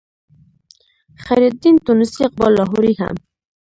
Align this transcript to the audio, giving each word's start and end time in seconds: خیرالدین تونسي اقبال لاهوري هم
خیرالدین 1.23 1.75
تونسي 1.85 2.19
اقبال 2.27 2.51
لاهوري 2.57 2.93
هم 2.99 3.15